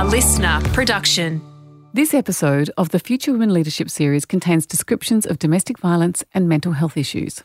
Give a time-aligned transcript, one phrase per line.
[0.00, 1.42] A listener production.
[1.92, 6.72] This episode of the Future Women Leadership Series contains descriptions of domestic violence and mental
[6.72, 7.44] health issues.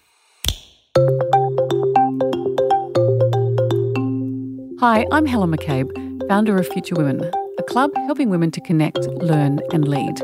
[4.80, 5.92] Hi, I'm Helen McCabe,
[6.30, 7.30] founder of Future Women,
[7.60, 10.22] a club helping women to connect, learn, and lead.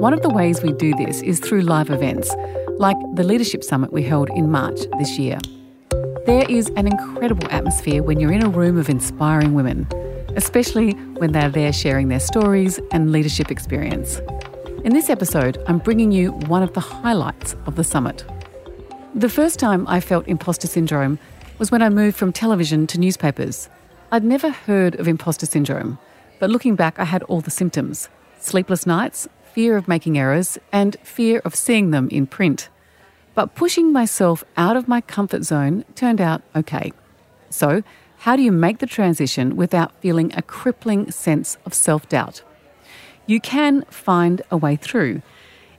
[0.00, 2.34] One of the ways we do this is through live events,
[2.78, 5.38] like the Leadership Summit we held in March this year.
[6.24, 9.86] There is an incredible atmosphere when you're in a room of inspiring women,
[10.36, 14.20] especially when they're there sharing their stories and leadership experience.
[14.84, 18.24] In this episode, I'm bringing you one of the highlights of the summit.
[19.14, 21.18] The first time I felt imposter syndrome
[21.58, 23.68] was when I moved from television to newspapers.
[24.10, 25.98] I'd never heard of imposter syndrome,
[26.38, 28.08] but looking back, I had all the symptoms
[28.40, 32.68] sleepless nights, fear of making errors, and fear of seeing them in print.
[33.34, 36.92] But pushing myself out of my comfort zone turned out okay.
[37.50, 37.82] So,
[38.22, 42.44] how do you make the transition without feeling a crippling sense of self doubt?
[43.26, 45.22] You can find a way through.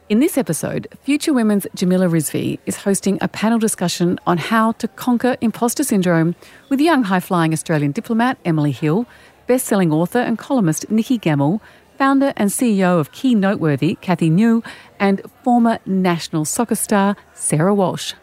[0.10, 4.90] In this episode, Future Women's Jamila Rizvi is hosting a panel discussion on how to
[4.90, 6.36] conquer imposter syndrome
[6.68, 9.06] with young high flying Australian diplomat Emily Hill,
[9.48, 11.62] best selling author and columnist Nikki Gemmell,
[11.98, 14.66] founder and CEO of Key Noteworthy, Cathy Ngo,
[15.00, 18.14] and former national soccer star, Sarah Walsh.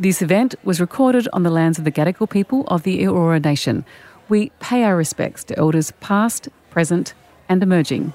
[0.00, 3.84] This event was recorded on the lands of the Gadigal people of the Eora Nation.
[4.28, 7.14] We pay our respects to elders past, present,
[7.48, 8.12] and emerging.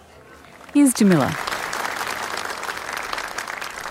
[0.73, 1.35] Here's Jamila.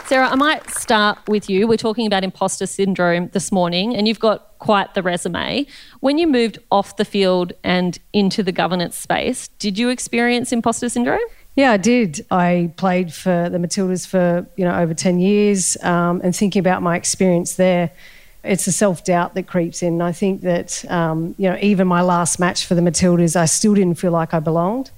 [0.07, 1.69] Sarah, I might start with you.
[1.69, 5.67] We're talking about imposter syndrome this morning, and you've got quite the resume.
[6.01, 10.89] When you moved off the field and into the governance space, did you experience imposter
[10.89, 11.21] syndrome?
[11.55, 12.25] Yeah, I did.
[12.31, 16.83] I played for the Matildas for you know over ten years, um, and thinking about
[16.83, 17.91] my experience there,
[18.43, 20.01] it's a self doubt that creeps in.
[20.01, 23.75] I think that um, you know even my last match for the Matildas, I still
[23.75, 24.91] didn't feel like I belonged.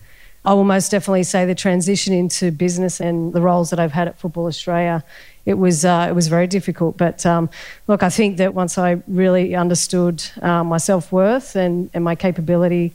[0.44, 4.08] I will most definitely say the transition into business and the roles that I've had
[4.08, 5.02] at Football Australia,
[5.46, 6.96] it was uh, it was very difficult.
[6.96, 7.50] But um,
[7.88, 12.14] look, I think that once I really understood uh, my self worth and, and my
[12.14, 12.92] capability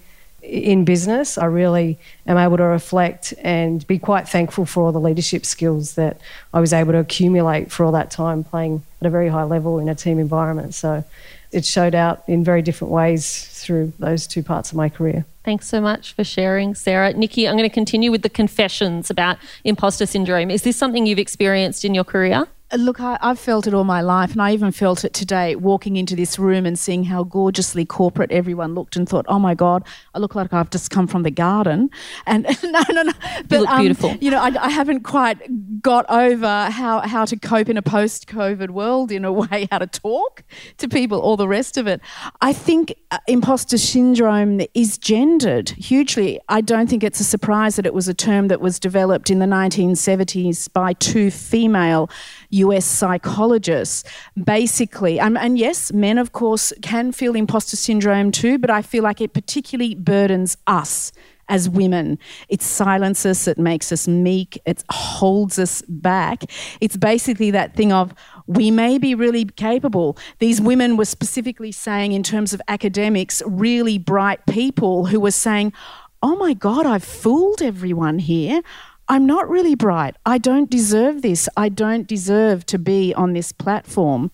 [0.50, 5.00] in business, I really am able to reflect and be quite thankful for all the
[5.00, 6.20] leadership skills that
[6.54, 9.80] I was able to accumulate for all that time playing at a very high level
[9.80, 10.74] in a team environment.
[10.74, 11.04] So
[11.52, 15.26] it showed out in very different ways through those two parts of my career.
[15.44, 17.14] Thanks so much for sharing, Sarah.
[17.14, 20.52] Nikki, I'm going to continue with the confessions about imposter syndrome.
[20.52, 22.48] Is this something you've experienced in your career?
[22.78, 25.96] Look, I, have felt it all my life, and I even felt it today walking
[25.96, 29.84] into this room and seeing how gorgeously corporate everyone looked and thought, oh my God,
[30.14, 31.90] I look like I've just come from the garden.
[32.28, 33.12] And no, no, no.
[33.48, 34.16] But, you look um, beautiful.
[34.22, 38.28] You know, I, I, haven't quite got over how, how to cope in a post
[38.28, 40.44] COVID world in a way, how to talk
[40.78, 42.02] to people, all the rest of it.
[42.42, 46.40] I think uh, imposter syndrome is gendered hugely.
[46.50, 49.40] I don't think it's a surprise that it was a term that was developed in
[49.40, 52.12] the 1970s by two female
[52.50, 54.04] US psychologists.
[54.42, 59.04] Basically, um, and yes, men, of course, can feel imposter syndrome too, but I feel
[59.04, 61.12] like it particularly burdens us
[61.50, 62.18] as women.
[62.48, 66.44] It silences us, it makes us meek, it holds us back.
[66.80, 68.14] It's basically that thing of
[68.46, 70.18] we may be really capable.
[70.38, 75.74] These women were specifically saying, in terms of academics, really bright people who were saying,
[76.22, 78.62] Oh my God, I've fooled everyone here.
[79.10, 80.16] I'm not really bright.
[80.24, 81.50] I don't deserve this.
[81.58, 84.30] I don't deserve to be on this platform.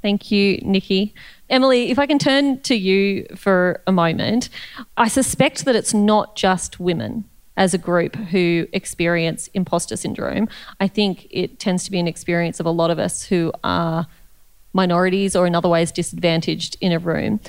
[0.00, 1.14] Thank you, Nikki.
[1.50, 4.48] Emily, if I can turn to you for a moment,
[4.96, 7.24] I suspect that it's not just women
[7.56, 10.48] as a group who experience imposter syndrome.
[10.80, 14.06] I think it tends to be an experience of a lot of us who are
[14.72, 17.40] minorities or in other ways disadvantaged in a room.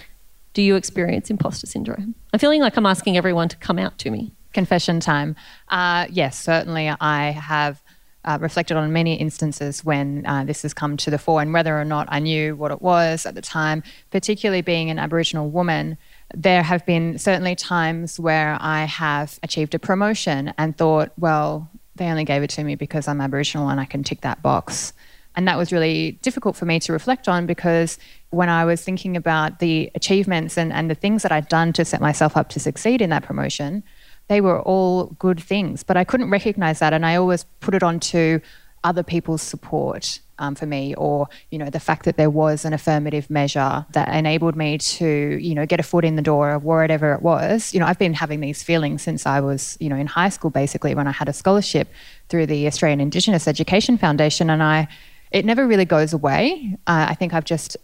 [0.54, 2.16] Do you experience imposter syndrome?
[2.34, 5.36] I'm feeling like I'm asking everyone to come out to me confession time.
[5.70, 7.84] Uh, yes, certainly I have
[8.24, 11.80] uh, reflected on many instances when uh, this has come to the fore, and whether
[11.80, 15.98] or not I knew what it was at the time, particularly being an Aboriginal woman.
[16.34, 22.08] There have been certainly times where I have achieved a promotion and thought, well, they
[22.08, 24.92] only gave it to me because I'm Aboriginal and I can tick that box.
[25.36, 28.00] And that was really difficult for me to reflect on because
[28.32, 31.86] when I was thinking about the achievements and, and the things that I'd done to
[31.86, 33.84] set myself up to succeed in that promotion,
[34.28, 35.84] they were all good things.
[35.84, 38.40] But I couldn't recognize that, and I always put it onto
[38.84, 42.74] other people's support um, for me, or you know, the fact that there was an
[42.74, 45.08] affirmative measure that enabled me to,
[45.42, 47.74] you know, get a foot in the door of whatever it was.
[47.74, 50.52] You know, I've been having these feelings since I was, you know, in high school,
[50.52, 51.88] basically, when I had a scholarship
[52.30, 54.88] through the Australian Indigenous Education Foundation, and I,
[55.32, 56.78] it never really goes away.
[56.86, 57.78] Uh, I think I've just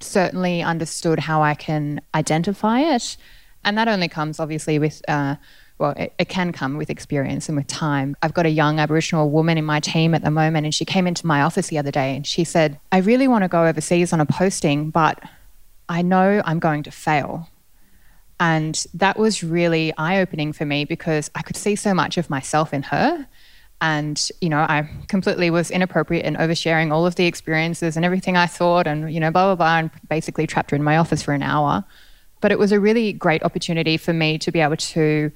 [0.00, 3.16] certainly understood how I can identify it,
[3.64, 5.02] and that only comes obviously with.
[5.08, 5.36] Uh,
[5.78, 8.16] well, it, it, can come with experience and with time.
[8.20, 11.06] I've got a young Aboriginal woman in my team at the moment, and she came
[11.06, 14.12] into my office the other day and she said, I really want to go overseas
[14.12, 15.22] on a posting, but
[15.88, 17.48] I know I'm going to fail.
[18.40, 22.30] And that was really eye opening for me because I could see so much of
[22.30, 23.26] myself in her.
[23.80, 28.36] And, you know, I completely was inappropriate in oversharing all of the experiences and everything
[28.36, 31.22] I thought and, you know, blah, blah, blah, and basically trapped her in my office
[31.22, 31.84] for an hour.
[32.40, 35.30] But it was a really great opportunity for me to be able to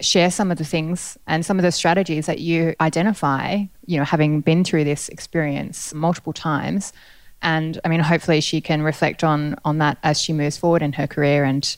[0.00, 4.04] share some of the things and some of the strategies that you identify, you know,
[4.04, 6.92] having been through this experience multiple times.
[7.42, 10.92] And I mean, hopefully she can reflect on on that as she moves forward in
[10.94, 11.76] her career and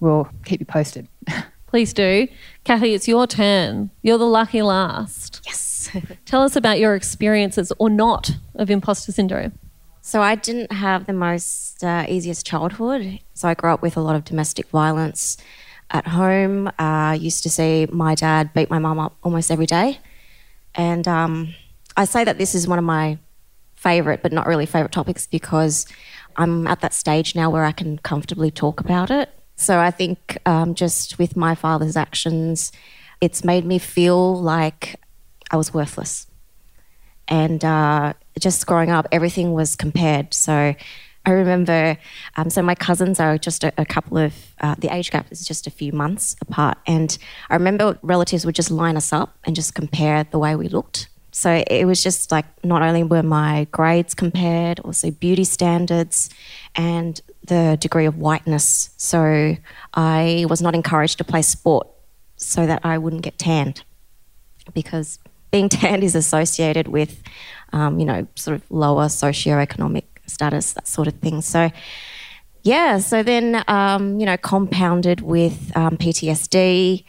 [0.00, 1.08] we'll keep you posted.
[1.66, 2.28] Please do.
[2.64, 3.90] Cathy, it's your turn.
[4.02, 5.40] You're the lucky last.
[5.46, 5.90] Yes.
[6.26, 9.58] Tell us about your experiences or not of imposter syndrome.
[10.02, 13.20] So, I didn't have the most uh, easiest childhood.
[13.32, 15.38] So, I grew up with a lot of domestic violence
[15.92, 16.68] at home.
[16.68, 19.98] Uh, I used to see my dad beat my mum up almost every day.
[20.74, 21.54] And um,
[21.96, 23.18] I say that this is one of my
[23.76, 25.86] favourite, but not really favourite topics because
[26.36, 29.30] I'm at that stage now where I can comfortably talk about it.
[29.56, 32.72] So I think um, just with my father's actions,
[33.20, 34.98] it's made me feel like
[35.50, 36.26] I was worthless.
[37.28, 40.32] And uh, just growing up, everything was compared.
[40.32, 40.74] So
[41.24, 41.96] I remember,
[42.36, 45.46] um, so my cousins are just a, a couple of, uh, the age gap is
[45.46, 46.78] just a few months apart.
[46.86, 47.16] And
[47.48, 51.08] I remember relatives would just line us up and just compare the way we looked.
[51.30, 56.28] So it was just like not only were my grades compared, also beauty standards
[56.74, 58.90] and the degree of whiteness.
[58.96, 59.56] So
[59.94, 61.88] I was not encouraged to play sport
[62.36, 63.82] so that I wouldn't get tanned
[64.74, 65.18] because
[65.50, 67.22] being tanned is associated with,
[67.72, 71.42] um, you know, sort of lower socioeconomic status, that sort of thing.
[71.42, 71.70] So,
[72.62, 77.04] yeah, so then, um, you know, compounded with um, PTSD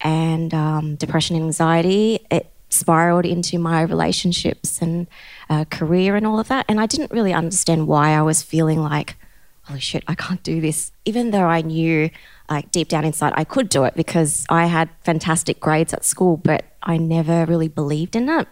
[0.00, 5.06] and um, depression and anxiety, it spiraled into my relationships and
[5.48, 6.66] uh, career and all of that.
[6.68, 9.16] And I didn't really understand why I was feeling like,
[9.62, 10.92] holy shit, I can't do this.
[11.04, 12.10] Even though I knew,
[12.50, 16.36] like, deep down inside, I could do it because I had fantastic grades at school,
[16.36, 18.48] but I never really believed in it.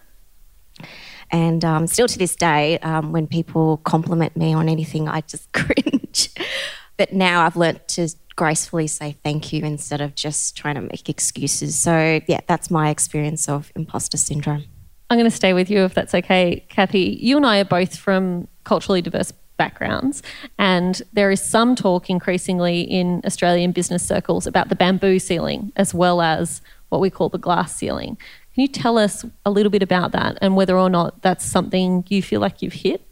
[1.34, 5.52] And um, still to this day, um, when people compliment me on anything, I just
[5.52, 6.30] cringe.
[6.96, 11.08] but now I've learnt to gracefully say thank you instead of just trying to make
[11.08, 11.76] excuses.
[11.76, 14.62] So, yeah, that's my experience of imposter syndrome.
[15.10, 17.18] I'm going to stay with you if that's okay, Cathy.
[17.20, 20.22] You and I are both from culturally diverse backgrounds,
[20.56, 25.92] and there is some talk increasingly in Australian business circles about the bamboo ceiling as
[25.92, 26.60] well as
[26.90, 28.16] what we call the glass ceiling.
[28.54, 32.04] Can you tell us a little bit about that and whether or not that's something
[32.08, 33.02] you feel like you've hit?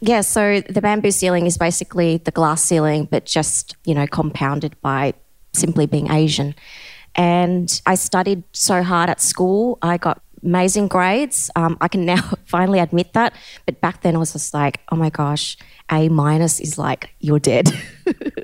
[0.00, 4.78] Yeah, so the bamboo ceiling is basically the glass ceiling, but just, you know, compounded
[4.82, 5.14] by
[5.54, 6.54] simply being Asian.
[7.14, 9.78] And I studied so hard at school.
[9.80, 11.50] I got amazing grades.
[11.56, 13.34] Um, I can now finally admit that.
[13.66, 15.58] But back then I was just like, oh my gosh,
[15.90, 17.70] A minus is like, you're dead.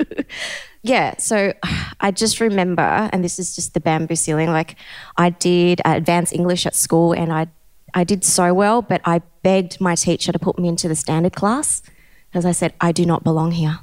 [0.83, 1.55] yeah, so
[2.01, 4.77] I just remember, and this is just the bamboo ceiling, like
[5.17, 7.47] I did advanced English at school and I
[7.95, 11.35] I did so well, but I begged my teacher to put me into the standard
[11.35, 11.83] class
[12.31, 13.81] because I said, I do not belong here.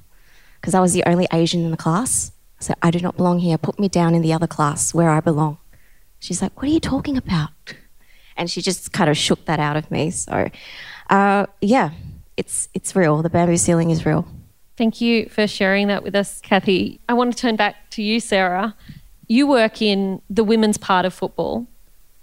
[0.59, 2.31] Because I was the only Asian in the class.
[2.59, 3.59] I said, I do not belong here.
[3.59, 5.59] Put me down in the other class where I belong.
[6.19, 7.51] She's like, What are you talking about?
[8.39, 10.09] And she just kind of shook that out of me.
[10.09, 10.49] So,
[11.11, 11.91] uh, yeah,
[12.37, 13.21] it's, it's real.
[13.21, 14.27] The bamboo ceiling is real.
[14.77, 17.01] Thank you for sharing that with us, Cathy.
[17.09, 18.75] I want to turn back to you, Sarah.
[19.27, 21.67] You work in the women's part of football,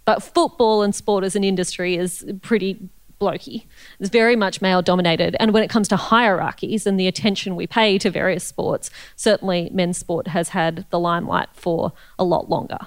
[0.07, 2.89] but football and sport as an industry is pretty
[3.21, 3.65] blokey.
[4.01, 5.37] It's very much male dominated.
[5.39, 9.71] And when it comes to hierarchies and the attention we pay to various sports, certainly
[9.73, 12.79] men's sport has had the limelight for a lot longer.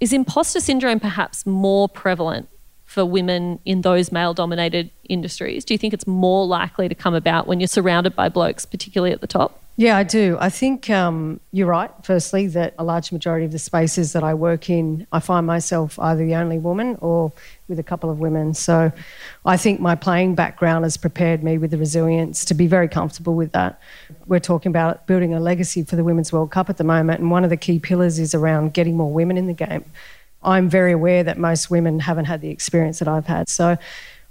[0.00, 2.48] Is imposter syndrome perhaps more prevalent
[2.98, 5.64] for women in those male dominated industries?
[5.64, 9.12] Do you think it's more likely to come about when you're surrounded by blokes, particularly
[9.12, 9.62] at the top?
[9.76, 10.36] Yeah, I do.
[10.40, 14.34] I think um, you're right, firstly, that a large majority of the spaces that I
[14.34, 17.32] work in, I find myself either the only woman or
[17.68, 18.52] with a couple of women.
[18.54, 18.90] So
[19.44, 23.36] I think my playing background has prepared me with the resilience to be very comfortable
[23.36, 23.80] with that.
[24.26, 27.30] We're talking about building a legacy for the Women's World Cup at the moment, and
[27.30, 29.84] one of the key pillars is around getting more women in the game.
[30.42, 33.48] I'm very aware that most women haven't had the experience that I've had.
[33.48, 33.76] So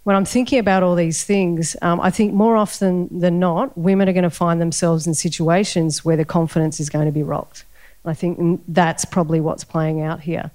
[0.04, 4.08] when I'm thinking about all these things, um, I think more often than not, women
[4.08, 7.66] are going to find themselves in situations where their confidence is going to be rocked.
[8.04, 10.50] And I think that's probably what's playing out here.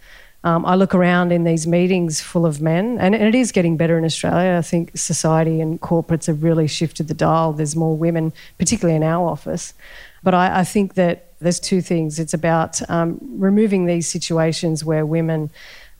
[0.45, 3.77] Um, I look around in these meetings full of men, and, and, it is getting
[3.77, 4.57] better in Australia.
[4.59, 7.53] I think society and corporates have really shifted the dial.
[7.53, 9.73] There's more women, particularly in our office.
[10.23, 12.19] But I, I think that there's two things.
[12.19, 15.51] It's about um, removing these situations where women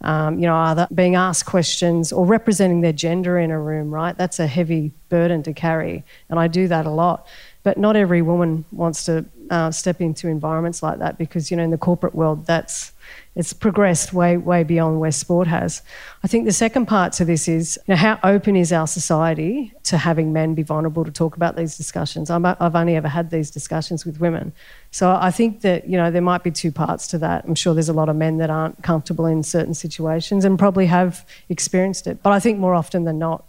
[0.03, 4.17] um, you know, either being asked questions or representing their gender in a room, right?
[4.17, 6.05] That's a heavy burden to carry.
[6.29, 7.27] And I do that a lot.
[7.63, 11.63] But not every woman wants to uh, step into environments like that because, you know,
[11.63, 12.93] in the corporate world, that's
[13.35, 15.81] it's progressed way, way beyond where sport has.
[16.23, 19.73] I think the second part to this is you know, how open is our society
[19.85, 22.31] to having men be vulnerable to talk about these discussions?
[22.31, 24.53] i have only ever had these discussions with women.
[24.91, 27.45] So I think that, you know, there might be two parts to that.
[27.47, 30.87] I'm sure there's a lot of men that aren't comfortable in certain situations and probably
[30.87, 32.23] have experienced it.
[32.23, 33.47] But I think more often than not,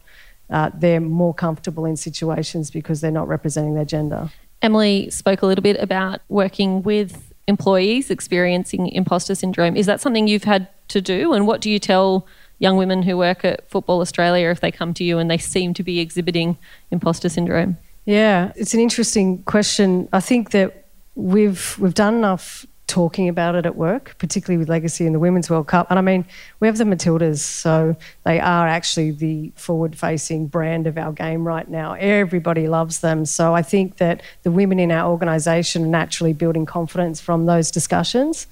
[0.54, 4.30] uh, they're more comfortable in situations because they're not representing their gender.
[4.62, 9.76] Emily spoke a little bit about working with employees experiencing imposter syndrome.
[9.76, 11.34] Is that something you've had to do?
[11.34, 12.26] And what do you tell
[12.60, 15.74] young women who work at Football Australia if they come to you and they seem
[15.74, 16.58] to be exhibiting
[16.92, 17.78] imposter syndrome?
[18.06, 20.08] Yeah, it's an interesting question.
[20.14, 25.08] I think that we've we've done enough talking about it at work, particularly with Legacy
[25.08, 25.88] and the Women's World Cup.
[25.90, 26.26] And I mean,
[26.60, 31.44] we have the Matildas, so they are actually the forward facing brand of our game
[31.44, 31.94] right now.
[31.94, 33.26] Everybody loves them.
[33.26, 37.72] So I think that the women in our organisation are naturally building confidence from those
[37.72, 38.46] discussions.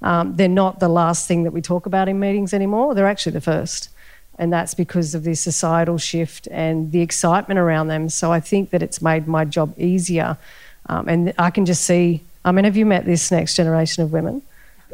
[0.00, 3.32] Um, they're not the last thing that we talk about in meetings anymore, they're actually
[3.32, 3.90] the first.
[4.38, 8.08] And that's because of the societal shift and the excitement around them.
[8.08, 10.38] So I think that it's made my job easier.
[10.86, 14.12] Um, and I can just see I mean, have you met this next generation of
[14.12, 14.42] women?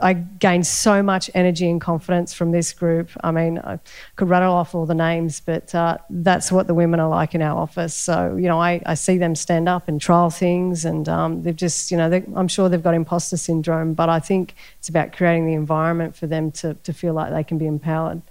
[0.01, 3.11] I gained so much energy and confidence from this group.
[3.23, 3.81] I mean, I
[4.17, 7.43] could rattle off all the names, but uh, that's what the women are like in
[7.43, 7.95] our office.
[7.95, 11.57] So, you know, I, I see them stand up and trial things, and um, they've
[11.57, 15.47] just, you know, I'm sure they've got imposter syndrome, but I think it's about creating
[15.47, 18.23] the environment for them to, to feel like they can be empowered.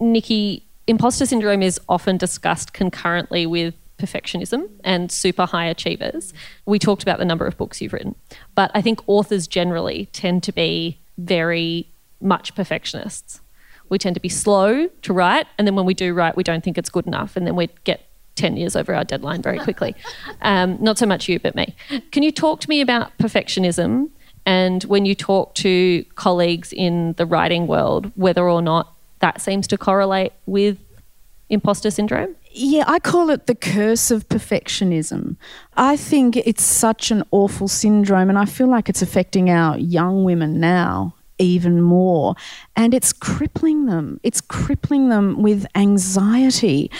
[0.00, 6.32] Nikki, imposter syndrome is often discussed concurrently with perfectionism and super high achievers.
[6.64, 8.14] We talked about the number of books you've written,
[8.54, 11.88] but I think authors generally tend to be very
[12.20, 13.40] much perfectionists.
[13.88, 16.64] We tend to be slow to write, and then when we do write, we don't
[16.64, 19.94] think it's good enough, and then we get 10 years over our deadline very quickly.
[20.42, 21.74] Um, not so much you, but me.
[22.12, 24.10] Can you talk to me about perfectionism
[24.44, 29.66] and when you talk to colleagues in the writing world, whether or not that seems
[29.68, 30.78] to correlate with
[31.50, 32.36] imposter syndrome?
[32.58, 35.36] Yeah, I call it the curse of perfectionism.
[35.76, 40.24] I think it's such an awful syndrome, and I feel like it's affecting our young
[40.24, 42.34] women now even more.
[42.74, 44.18] And it's crippling them.
[44.22, 46.90] It's crippling them with anxiety.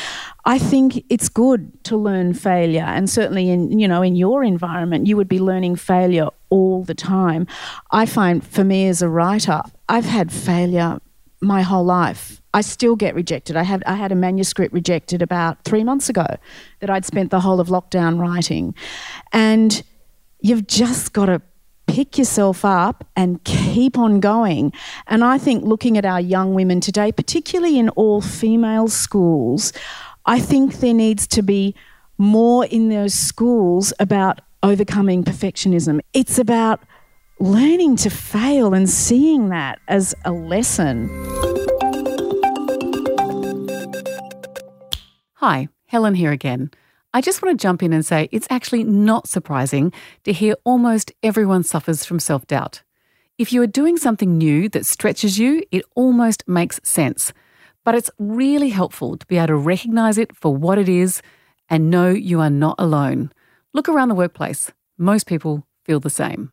[0.44, 2.84] I think it's good to learn failure.
[2.84, 6.94] And certainly in, you know, in your environment, you would be learning failure all the
[6.94, 7.46] time.
[7.90, 10.98] I find for me as a writer, I've had failure
[11.40, 12.40] my whole life.
[12.55, 13.57] I still get rejected.
[13.57, 16.26] I had I had a manuscript rejected about three months ago
[16.81, 18.75] that I'd spent the whole of lockdown writing,
[19.33, 19.83] and
[20.40, 21.43] you've just got to
[21.87, 24.73] pick yourself up and keep on going.
[25.07, 29.73] And I think looking at our young women today, particularly in all female schools,
[30.25, 31.75] I think there needs to be
[32.19, 36.00] more in those schools about overcoming perfectionism.
[36.12, 36.81] It's about
[37.38, 41.09] learning to fail and seeing that as a lesson.
[45.35, 46.71] Hi, Helen here again.
[47.12, 49.93] I just want to jump in and say it's actually not surprising
[50.25, 52.83] to hear almost everyone suffers from self doubt.
[53.38, 57.35] If you are doing something new that stretches you, it almost makes sense.
[57.85, 61.21] But it's really helpful to be able to recognize it for what it is
[61.69, 63.31] and know you are not alone.
[63.75, 64.73] Look around the workplace.
[64.97, 66.50] Most people feel the same.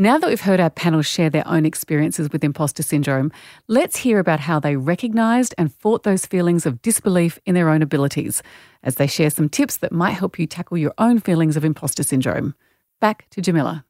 [0.00, 3.30] Now that we've heard our panel share their own experiences with imposter syndrome,
[3.68, 7.82] let's hear about how they recognised and fought those feelings of disbelief in their own
[7.82, 8.42] abilities
[8.82, 12.02] as they share some tips that might help you tackle your own feelings of imposter
[12.02, 12.54] syndrome.
[12.98, 13.84] Back to Jamila.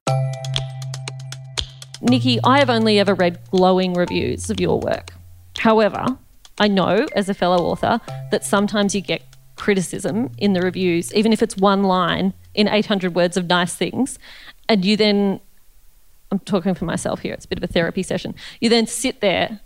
[2.03, 5.13] Nikki, I have only ever read glowing reviews of your work.
[5.59, 6.05] However,
[6.59, 8.01] I know as a fellow author
[8.33, 9.23] that sometimes you get
[9.55, 14.19] criticism in the reviews, even if it's one line in 800 words of nice things,
[14.69, 15.41] and you then
[16.31, 18.35] I'm talking for myself here, it's a bit of a therapy session.
[18.61, 19.61] You then sit there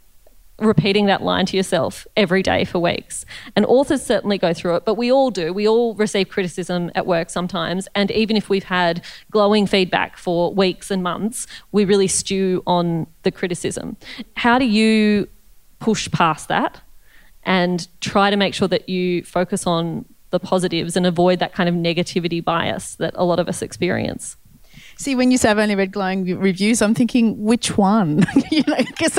[0.60, 3.26] repeating that line to yourself every day for weeks.
[3.56, 5.52] And authors certainly go through it, but we all do.
[5.52, 7.88] We all receive criticism at work sometimes.
[7.94, 13.06] And even if we've had glowing feedback for weeks and months, we really stew on
[13.24, 13.96] the criticism.
[14.36, 15.28] How do you
[15.80, 16.80] push past that
[17.42, 21.68] and try to make sure that you focus on the positives and avoid that kind
[21.68, 24.36] of negativity bias that a lot of us experience?
[24.96, 28.24] See, when you say I've only read glowing reviews, I'm thinking which one?
[28.50, 29.18] you know, because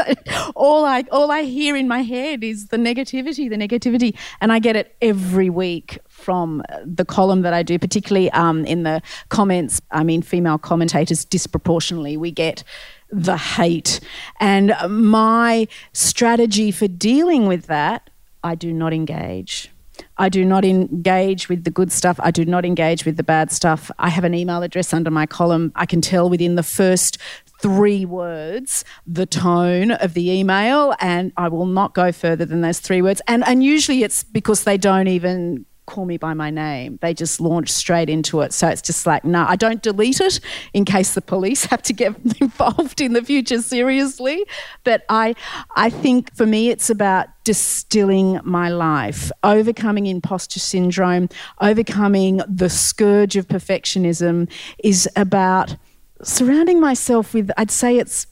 [0.56, 4.60] all I all I hear in my head is the negativity, the negativity, and I
[4.60, 9.82] get it every week from the column that I do, particularly um, in the comments.
[9.92, 12.64] I mean, female commentators disproportionately, we get
[13.10, 14.00] the hate.
[14.40, 18.10] And my strategy for dealing with that,
[18.44, 19.72] I do not engage.
[20.18, 22.20] I do not engage with the good stuff.
[22.22, 23.92] I do not engage with the bad stuff.
[24.00, 25.72] I have an email address under my column.
[25.76, 27.18] I can tell within the first
[27.62, 32.80] three words the tone of the email, and I will not go further than those
[32.80, 33.22] three words.
[33.28, 37.00] And, and usually it's because they don't even call me by my name.
[37.02, 38.54] They just launch straight into it.
[38.54, 40.40] So it's just like, no, nah, I don't delete it
[40.74, 44.44] in case the police have to get involved in the future seriously.
[44.84, 45.36] But I
[45.76, 51.30] I think for me it's about distilling my life, overcoming imposter syndrome,
[51.62, 54.50] overcoming the scourge of perfectionism
[54.84, 55.76] is about
[56.24, 58.28] surrounding myself with I'd say it's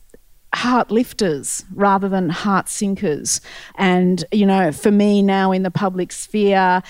[0.53, 3.41] heart lifters rather than heart sinkers.
[3.75, 6.81] And, you know, for me now in the public sphere,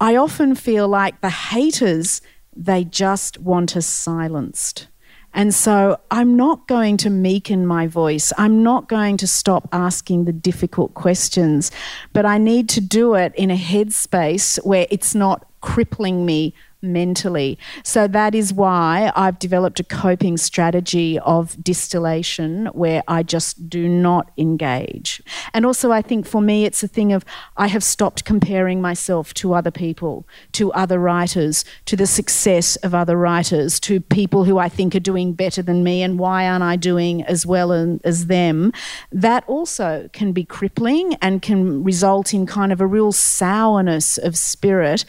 [0.00, 2.20] I often feel like the haters,
[2.54, 4.88] they just want us silenced.
[5.34, 8.32] And so I'm not going to meeken my voice.
[8.38, 11.70] I'm not going to stop asking the difficult questions,
[12.12, 17.58] but I need to do it in a headspace where it's not crippling me mentally.
[17.82, 23.88] So that is why I've developed a coping strategy of distillation where I just do
[23.88, 25.20] not engage.
[25.52, 27.24] And also, I think for me, it's a thing of
[27.56, 32.94] I have stopped comparing myself to other people, to other writers, to the success of
[32.94, 36.64] other writers, to people who I think are doing better than me, and why aren't
[36.64, 37.72] I doing as well
[38.04, 38.72] as them?
[39.10, 44.36] That also can be crippling and can result in kind of a real sourness of
[44.36, 45.04] spirit.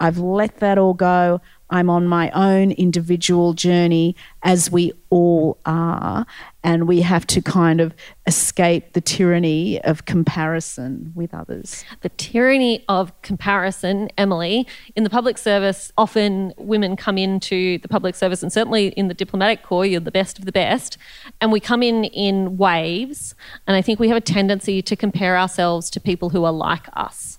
[0.00, 1.40] I've let that all go.
[1.70, 6.24] I'm on my own individual journey, as we all are.
[6.64, 7.94] And we have to kind of
[8.26, 11.84] escape the tyranny of comparison with others.
[12.00, 14.66] The tyranny of comparison, Emily.
[14.96, 19.14] In the public service, often women come into the public service, and certainly in the
[19.14, 20.96] diplomatic corps, you're the best of the best.
[21.40, 23.34] And we come in in waves.
[23.66, 26.86] And I think we have a tendency to compare ourselves to people who are like
[26.94, 27.37] us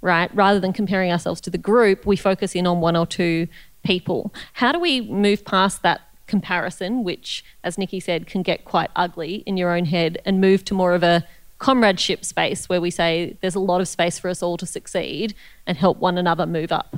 [0.00, 0.34] right?
[0.34, 3.46] Rather than comparing ourselves to the group, we focus in on one or two
[3.84, 4.32] people.
[4.54, 9.42] How do we move past that comparison, which, as Nikki said, can get quite ugly
[9.46, 11.26] in your own head, and move to more of a
[11.58, 15.34] comradeship space where we say there's a lot of space for us all to succeed
[15.66, 16.96] and help one another move up?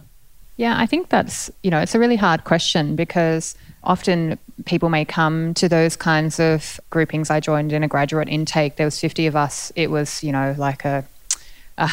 [0.57, 5.05] Yeah, I think that's, you know, it's a really hard question because often people may
[5.05, 7.31] come to those kinds of groupings.
[7.31, 8.77] I joined in a graduate intake.
[8.77, 9.73] There was 50 of us.
[9.75, 11.05] It was, you know, like a,
[11.79, 11.91] a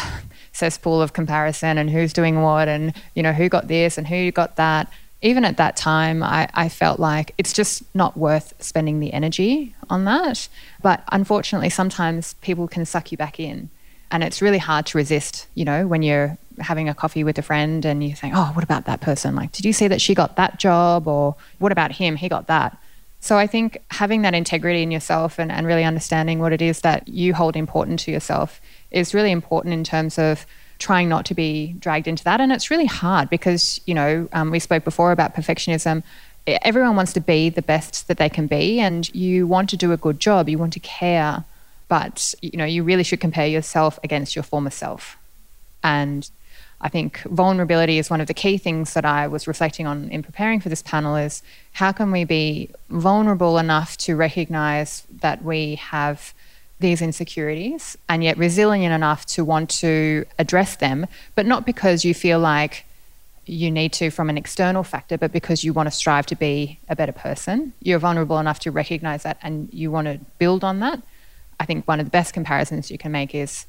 [0.60, 4.32] cesspool of comparison and who's doing what and you know who got this and who
[4.32, 4.92] got that.
[5.22, 9.76] Even at that time I, I felt like it's just not worth spending the energy
[9.90, 10.48] on that.
[10.82, 13.70] But unfortunately sometimes people can suck you back in.
[14.12, 17.42] And it's really hard to resist you know when you're having a coffee with a
[17.42, 19.36] friend and you think oh what about that person?
[19.36, 21.08] Like did you see that she got that job?
[21.08, 22.16] Or what about him?
[22.18, 22.78] He got that.
[23.22, 26.82] So I think having that integrity in yourself and, and really understanding what it is
[26.82, 28.62] that you hold important to yourself
[28.92, 30.46] is really important in terms of
[30.80, 32.40] trying not to be dragged into that.
[32.40, 36.04] And it's really hard because, you know, um, we spoke before about perfectionism.
[36.48, 39.92] Everyone wants to be the best that they can be, and you want to do
[39.92, 41.44] a good job, you want to care,
[41.90, 45.18] but, you know, you really should compare yourself against your former self.
[45.84, 46.30] And
[46.82, 50.24] I think vulnerability is one of the key things that I was reflecting on in
[50.24, 55.76] preparing for this panel is how can we be vulnerable enough to recognize that we
[55.76, 56.34] have
[56.80, 62.14] these insecurities and yet resilient enough to want to address them, but not because you
[62.14, 62.86] feel like
[63.46, 66.80] you need to from an external factor, but because you want to strive to be
[66.88, 67.74] a better person.
[67.82, 71.02] You're vulnerable enough to recognize that and you want to build on that.
[71.60, 73.66] I think one of the best comparisons you can make is,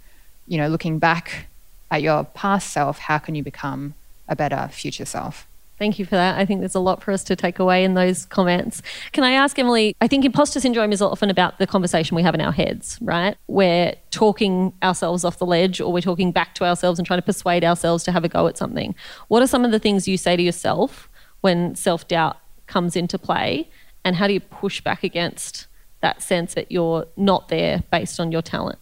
[0.47, 1.47] you know, looking back
[1.91, 3.95] at your past self, how can you become
[4.29, 5.47] a better future self?
[5.81, 6.39] Thank you for that.
[6.39, 8.83] I think there's a lot for us to take away in those comments.
[9.13, 9.97] Can I ask Emily?
[10.03, 13.35] I think imposter syndrome is often about the conversation we have in our heads, right?
[13.49, 17.25] We're talking ourselves off the ledge or we're talking back to ourselves and trying to
[17.25, 18.95] persuade ourselves to have a go at something.
[19.29, 21.09] What are some of the things you say to yourself
[21.41, 23.71] when self doubt comes into play?
[24.05, 25.67] And how do you push back against
[26.03, 28.79] that sense that you're not there based on your talent?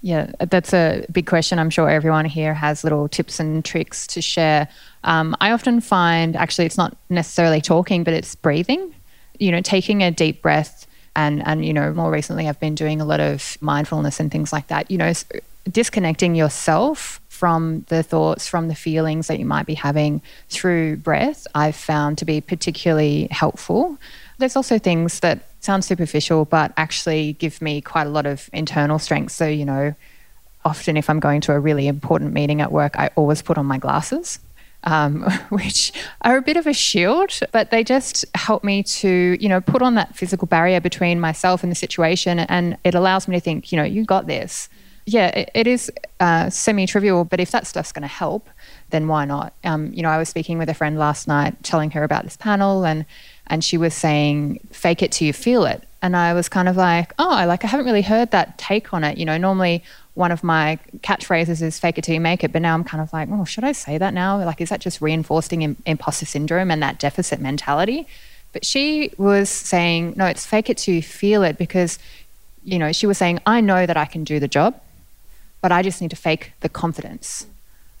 [0.00, 1.58] Yeah, that's a big question.
[1.58, 4.68] I'm sure everyone here has little tips and tricks to share.
[5.02, 8.94] Um, I often find actually it's not necessarily talking, but it's breathing.
[9.40, 13.00] You know, taking a deep breath, and and you know, more recently I've been doing
[13.00, 14.90] a lot of mindfulness and things like that.
[14.90, 15.12] You know,
[15.70, 21.46] disconnecting yourself from the thoughts, from the feelings that you might be having through breath,
[21.54, 23.98] I've found to be particularly helpful.
[24.38, 28.98] There's also things that sound superficial, but actually give me quite a lot of internal
[28.98, 29.32] strength.
[29.32, 29.94] So, you know,
[30.64, 33.66] often if I'm going to a really important meeting at work, I always put on
[33.66, 34.40] my glasses.
[34.84, 35.92] um, which
[36.22, 39.82] are a bit of a shield, but they just help me to, you know, put
[39.82, 42.38] on that physical barrier between myself and the situation.
[42.38, 44.68] And it allows me to think, you know, you got this.
[45.06, 45.90] Yeah, it, it is
[46.20, 48.48] uh, semi trivial, but if that stuff's going to help,
[48.90, 49.54] then why not?
[49.64, 52.36] Um, you know, I was speaking with a friend last night, telling her about this
[52.36, 53.06] panel, and
[53.48, 56.76] and she was saying, "Fake it till you feel it." And I was kind of
[56.76, 59.82] like, "Oh, I like I haven't really heard that take on it." You know, normally
[60.18, 62.52] one of my catchphrases is fake it till you make it.
[62.52, 64.44] But now I'm kind of like, oh, should I say that now?
[64.44, 68.04] Like, is that just reinforcing Im- imposter syndrome and that deficit mentality?
[68.52, 72.00] But she was saying, no, it's fake it till you feel it because,
[72.64, 74.80] you know, she was saying, I know that I can do the job,
[75.62, 77.46] but I just need to fake the confidence.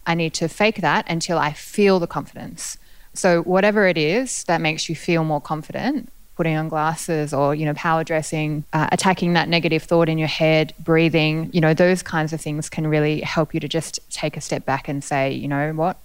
[0.04, 2.78] I need to fake that until I feel the confidence.
[3.18, 7.66] So, whatever it is that makes you feel more confident, putting on glasses or you
[7.66, 12.00] know power dressing uh, attacking that negative thought in your head breathing you know those
[12.00, 15.32] kinds of things can really help you to just take a step back and say
[15.32, 15.98] you know what?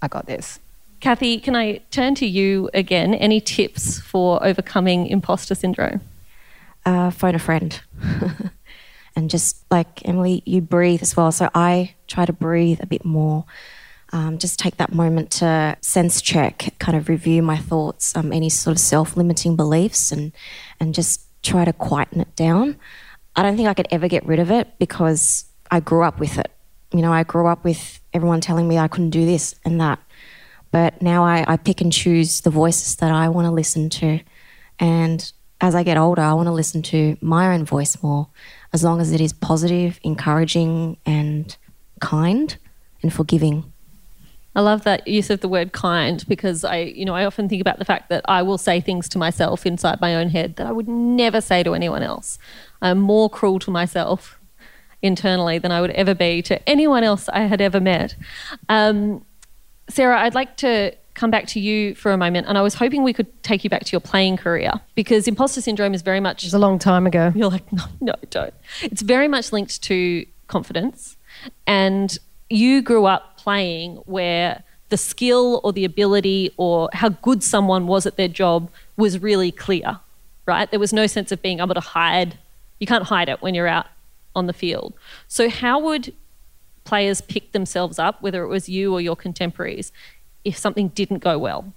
[0.00, 0.60] I got this.
[1.00, 3.12] Cathy can i turn to you again?
[3.14, 6.00] Any tips for overcoming imposter syndrome?
[6.86, 7.80] Uh, phone a friend.
[9.14, 11.32] And just like emily you breathe as well.
[11.32, 13.44] So i try to breathe a bit more
[14.12, 18.48] um, just take that moment to sense check, kind of review my thoughts, um, any
[18.48, 20.32] sort of self limiting beliefs, and,
[20.78, 22.76] and just try to quieten it down.
[23.34, 26.38] I don't think I could ever get rid of it because I grew up with
[26.38, 26.50] it.
[26.92, 29.98] You know, I grew up with everyone telling me I couldn't do this and that.
[30.70, 34.20] But now I, I pick and choose the voices that I want to listen to.
[34.78, 38.28] And as I get older, I want to listen to my own voice more,
[38.72, 41.56] as long as it is positive, encouraging, and
[42.00, 42.56] kind
[43.02, 43.71] and forgiving.
[44.54, 47.60] I love that use of the word kind because I, you know, I often think
[47.60, 50.66] about the fact that I will say things to myself inside my own head that
[50.66, 52.38] I would never say to anyone else.
[52.82, 54.38] I'm more cruel to myself
[55.00, 58.14] internally than I would ever be to anyone else I had ever met.
[58.68, 59.24] Um,
[59.88, 63.02] Sarah, I'd like to come back to you for a moment, and I was hoping
[63.02, 66.44] we could take you back to your playing career because imposter syndrome is very much.
[66.44, 67.32] It's a long time ago.
[67.34, 68.54] You're like, no, no, don't.
[68.82, 71.16] It's very much linked to confidence,
[71.66, 72.16] and
[72.48, 78.06] you grew up playing where the skill or the ability or how good someone was
[78.06, 79.98] at their job was really clear,
[80.46, 80.70] right?
[80.70, 82.38] There was no sense of being able to hide.
[82.78, 83.86] You can't hide it when you're out
[84.36, 84.94] on the field.
[85.28, 86.14] So, how would
[86.84, 89.92] players pick themselves up, whether it was you or your contemporaries,
[90.44, 91.72] if something didn't go well,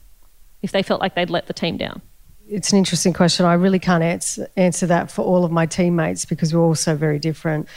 [0.61, 2.01] if they felt like they'd let the team down?
[2.47, 3.45] It's an interesting question.
[3.45, 6.95] I really can't answer, answer that for all of my teammates because we're all so
[6.95, 7.67] very different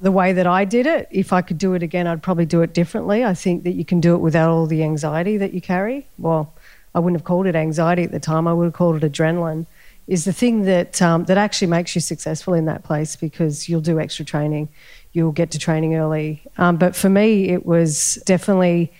[0.00, 1.08] the way that I did it.
[1.10, 3.24] If I could do it again, I'd probably do it differently.
[3.24, 6.06] I think that you can do it without all the anxiety that you carry.
[6.18, 6.54] Well,
[6.94, 8.46] I wouldn't have called it anxiety at the time.
[8.46, 9.66] I would have called it adrenaline.
[10.06, 13.82] Is the thing that um, that actually makes you successful in that place because you'll
[13.82, 14.68] do extra training,
[15.12, 16.42] you'll get to training early.
[16.56, 18.90] Um, but for me, it was definitely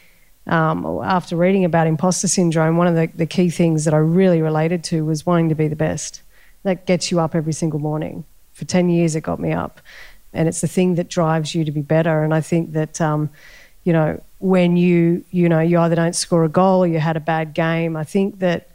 [0.47, 2.77] um, after reading about imposter syndrome.
[2.77, 5.67] One of the, the key things that I really related to was wanting to be
[5.67, 6.21] the best.
[6.65, 8.25] That gets you up every single morning.
[8.53, 9.81] For ten years, it got me up
[10.33, 12.23] and it's the thing that drives you to be better.
[12.23, 13.31] And I think that, um,
[13.85, 17.17] you know, when you, you know, you either don't score a goal or you had
[17.17, 18.69] a bad game, I think that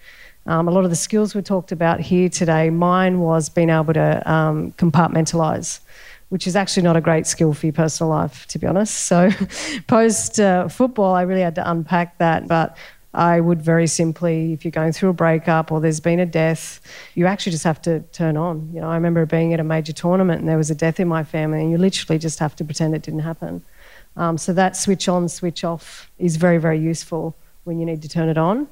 [0.46, 3.94] um, a lot of the skills we talked about here today, mine was being able
[3.94, 5.80] to um, compartmentalize,
[6.30, 9.06] which is actually not a great skill for your personal life, to be honest.
[9.06, 9.30] So,
[9.88, 12.48] post uh, football, I really had to unpack that.
[12.48, 12.76] But
[13.14, 16.82] I would very simply, if you're going through a breakup or there's been a death,
[17.14, 18.72] you actually just have to turn on.
[18.74, 21.08] You know, I remember being at a major tournament and there was a death in
[21.08, 23.64] my family, and you literally just have to pretend it didn't happen.
[24.16, 28.10] Um, so that switch on, switch off is very, very useful when you need to
[28.10, 28.68] turn it on.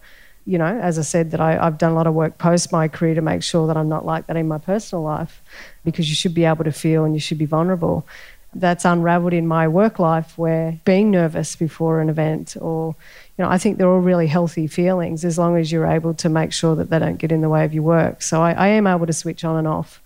[0.46, 2.88] You know, as I said, that I, I've done a lot of work post my
[2.88, 5.40] career to make sure that I'm not like that in my personal life,
[5.86, 8.08] because you should be able to feel and you should be vulnerable
[8.54, 12.96] that's unraveled in my work life where being nervous before an event or
[13.42, 16.30] you know i think they're all really healthy feelings as long as you're able to
[16.30, 18.68] make sure that they don't get in the way of your work so i, I
[18.68, 20.00] am able to switch on and off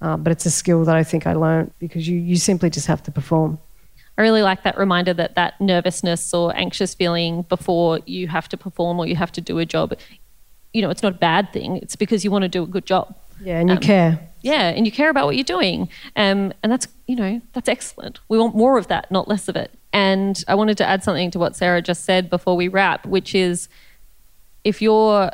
[0.00, 2.86] uh, but it's a skill that i think i learned because you, you simply just
[2.86, 3.58] have to perform
[4.18, 8.56] I really like that reminder that that nervousness or anxious feeling before you have to
[8.56, 9.92] perform or you have to do a job,
[10.72, 11.76] you know, it's not a bad thing.
[11.76, 13.14] It's because you want to do a good job.
[13.42, 14.18] Yeah, and you um, care.
[14.40, 15.90] Yeah, and you care about what you're doing.
[16.16, 18.20] Um, and that's, you know, that's excellent.
[18.30, 19.70] We want more of that, not less of it.
[19.96, 23.34] And I wanted to add something to what Sarah just said before we wrap, which
[23.34, 23.66] is
[24.62, 25.30] if you're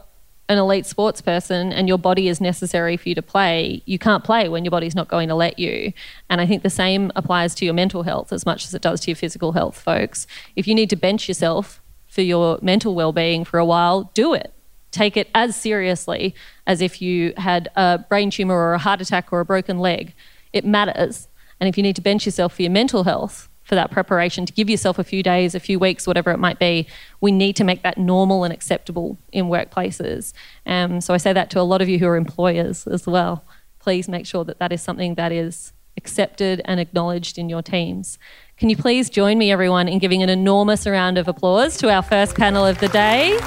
[0.49, 4.23] an elite sports person and your body is necessary for you to play, you can't
[4.23, 5.93] play when your body's not going to let you.
[6.31, 9.01] And I think the same applies to your mental health as much as it does
[9.01, 10.29] to your physical health, folks.
[10.55, 14.33] If you need to bench yourself for your mental well being for a while, do
[14.33, 14.55] it
[14.93, 16.35] take it as seriously
[16.67, 20.13] as if you had a brain tumor or a heart attack or a broken leg.
[20.53, 21.29] It matters.
[21.59, 24.53] And if you need to bench yourself for your mental health for that preparation, to
[24.53, 26.87] give yourself a few days, a few weeks, whatever it might be.
[27.23, 30.35] We need to make that normal and acceptable in workplaces.
[30.67, 33.47] Um, so I say that to a lot of you who are employers as well.
[33.79, 38.19] Please make sure that that is something that is accepted and acknowledged in your teams.
[38.59, 42.03] Can you please join me, everyone, in giving an enormous round of applause to our
[42.03, 43.39] first panel of the day,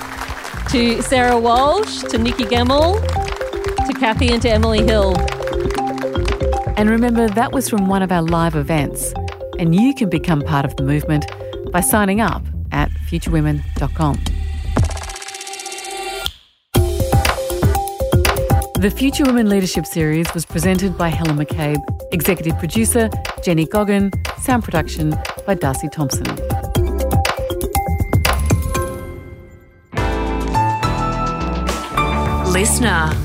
[0.72, 3.00] to Sarah Walsh, to Nikki Gemmell,
[3.86, 5.16] to Cathy, and to Emily Hill.
[6.78, 9.14] And remember, that was from one of our live events.
[9.60, 11.26] And you can become part of the movement
[11.72, 14.15] by signing up at futurewomen.com.
[18.76, 23.10] The Future Women Leadership Series was presented by Helen McCabe, executive producer
[23.41, 25.15] Jenny Goggin, sound production
[25.48, 26.26] by Darcy Thompson.
[32.52, 33.25] Listener.